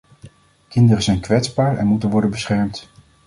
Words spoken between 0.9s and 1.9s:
zijn kwetsbaar en